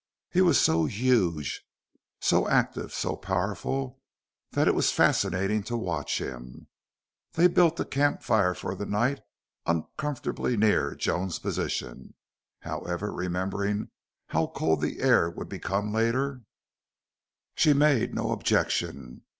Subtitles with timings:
[0.31, 1.61] He was so huge,
[2.19, 4.01] so active, so powerful
[4.53, 6.69] that it was fascinating to watch him.
[7.33, 9.21] They built the camp fire for the night
[9.67, 12.15] uncomfortably near Joan's position;
[12.61, 13.89] however, remembering
[14.29, 16.41] how cold the air would become later,
[17.55, 19.21] she made no objection.